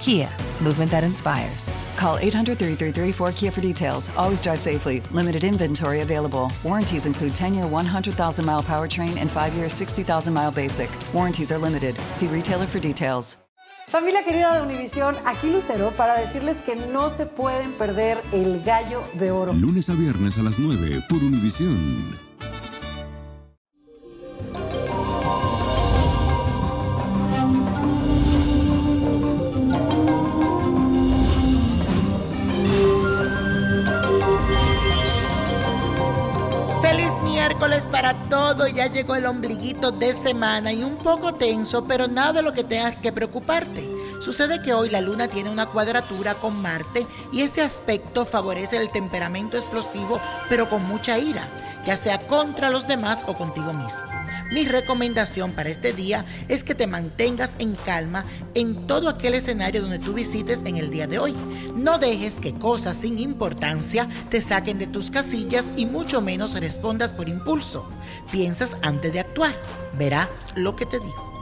[0.00, 0.28] Kia,
[0.60, 1.70] movement that inspires.
[1.96, 4.10] Call 800 333 4KIA for details.
[4.16, 5.00] Always drive safely.
[5.12, 6.50] Limited inventory available.
[6.62, 10.90] Warranties include 10 year 100,000 mile powertrain and 5 year 60,000 mile basic.
[11.12, 11.96] Warranties are limited.
[12.12, 13.38] See retailer for details.
[13.88, 19.04] Familia querida de Univisión, aquí Lucero para decirles que no se pueden perder el gallo
[19.14, 19.52] de oro.
[19.52, 22.25] Lunes a viernes a las 9 por Univisión.
[38.14, 42.52] Todo, ya llegó el ombliguito de semana y un poco tenso, pero nada de lo
[42.52, 43.88] que tengas que preocuparte.
[44.20, 48.90] Sucede que hoy la luna tiene una cuadratura con Marte y este aspecto favorece el
[48.90, 51.48] temperamento explosivo, pero con mucha ira,
[51.84, 54.15] ya sea contra los demás o contigo mismo.
[54.52, 58.24] Mi recomendación para este día es que te mantengas en calma
[58.54, 61.34] en todo aquel escenario donde tú visites en el día de hoy.
[61.74, 67.12] No dejes que cosas sin importancia te saquen de tus casillas y mucho menos respondas
[67.12, 67.88] por impulso.
[68.30, 69.54] Piensas antes de actuar.
[69.98, 71.36] Verás lo que te digo.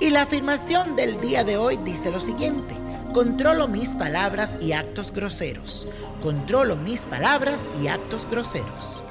[0.00, 2.74] Y la afirmación del día de hoy dice lo siguiente.
[3.12, 5.86] Controlo mis palabras y actos groseros.
[6.22, 9.02] Controlo mis palabras y actos groseros.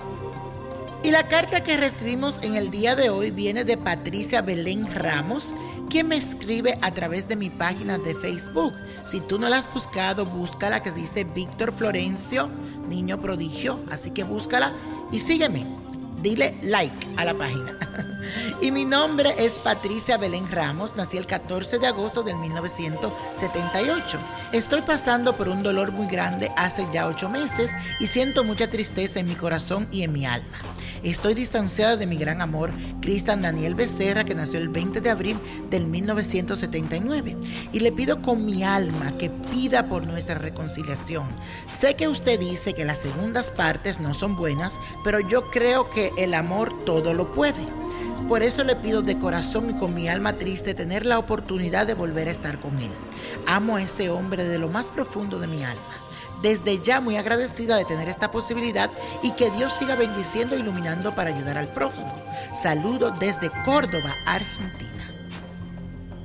[1.03, 5.53] Y la carta que recibimos en el día de hoy viene de Patricia Belén Ramos,
[5.89, 8.73] quien me escribe a través de mi página de Facebook.
[9.05, 12.49] Si tú no la has buscado, búscala que dice Víctor Florencio,
[12.89, 13.79] niño prodigio.
[13.89, 14.73] Así que búscala
[15.11, 15.65] y sígueme.
[16.21, 17.77] Dile like a la página.
[18.61, 20.95] y mi nombre es Patricia Belén Ramos.
[20.95, 24.17] Nací el 14 de agosto del 1978.
[24.51, 27.69] Estoy pasando por un dolor muy grande hace ya ocho meses
[27.99, 30.57] y siento mucha tristeza en mi corazón y en mi alma.
[31.03, 32.71] Estoy distanciada de mi gran amor,
[33.01, 35.37] Cristian Daniel Becerra, que nació el 20 de abril
[35.69, 37.37] del 1979.
[37.71, 41.27] Y le pido con mi alma que pida por nuestra reconciliación.
[41.69, 46.11] Sé que usted dice que las segundas partes no son buenas, pero yo creo que
[46.17, 47.67] el amor todo lo puede.
[48.27, 51.93] Por eso le pido de corazón y con mi alma triste tener la oportunidad de
[51.93, 52.89] volver a estar con él.
[53.45, 56.06] Amo a ese hombre de lo más profundo de mi alma.
[56.41, 58.89] Desde ya muy agradecida de tener esta posibilidad
[59.21, 62.13] y que Dios siga bendiciendo e iluminando para ayudar al prójimo.
[62.61, 64.87] Saludo desde Córdoba, Argentina.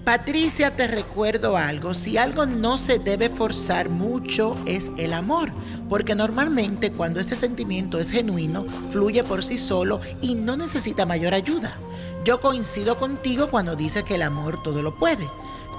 [0.05, 5.53] Patricia, te recuerdo algo, si algo no se debe forzar mucho es el amor,
[5.89, 11.35] porque normalmente cuando este sentimiento es genuino, fluye por sí solo y no necesita mayor
[11.35, 11.79] ayuda.
[12.25, 15.29] Yo coincido contigo cuando dices que el amor todo lo puede,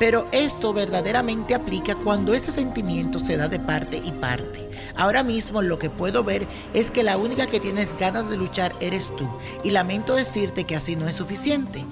[0.03, 4.69] pero esto verdaderamente aplica cuando ese sentimiento se da de parte y parte.
[4.97, 8.73] Ahora mismo lo que puedo ver es que la única que tienes ganas de luchar
[8.81, 9.25] eres tú,
[9.63, 11.85] y lamento decirte que así no es suficiente.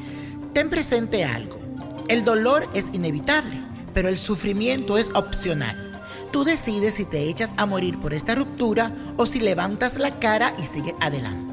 [0.52, 1.58] Ten presente algo.
[2.10, 3.62] El dolor es inevitable,
[3.94, 5.78] pero el sufrimiento es opcional.
[6.34, 10.54] Tú decides si te echas a morir por esta ruptura o si levantas la cara
[10.58, 11.51] y sigues adelante.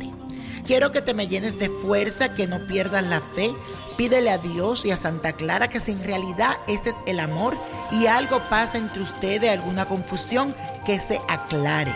[0.67, 3.53] Quiero que te me llenes de fuerza, que no pierdas la fe.
[3.97, 7.57] Pídele a Dios y a Santa Clara que si en realidad este es el amor
[7.91, 10.55] y algo pasa entre ustedes, alguna confusión,
[10.87, 11.93] que se aclare.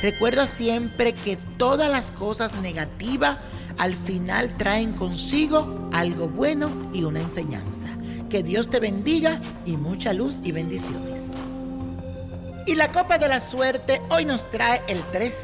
[0.00, 3.38] Recuerda siempre que todas las cosas negativas
[3.78, 7.88] al final traen consigo algo bueno y una enseñanza.
[8.28, 11.32] Que Dios te bendiga y mucha luz y bendiciones.
[12.66, 15.42] Y la copa de la suerte hoy nos trae el 13,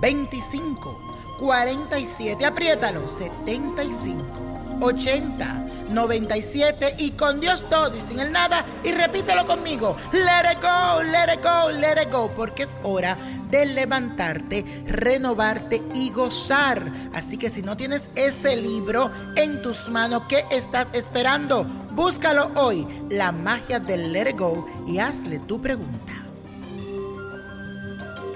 [0.00, 1.05] 25,
[1.38, 4.24] 47, apriétalo, 75,
[4.80, 8.64] 80, 97 y con Dios todo y sin el nada.
[8.84, 9.96] Y repítelo conmigo.
[10.12, 12.30] Let it go, let it go, let it go.
[12.30, 13.16] Porque es hora
[13.50, 16.82] de levantarte, renovarte y gozar.
[17.12, 21.64] Así que si no tienes ese libro en tus manos, ¿qué estás esperando?
[21.92, 26.15] Búscalo hoy, La magia del Let It Go, y hazle tu pregunta.